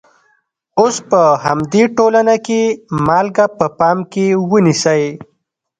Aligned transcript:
اوس 0.79 0.95
په 1.09 1.21
همدې 1.45 1.83
ټولنه 1.97 2.35
کې 2.45 2.61
مالګه 3.07 3.45
په 3.57 3.65
پام 3.79 3.97
کې 4.11 4.25
ونیسئ. 4.51 5.03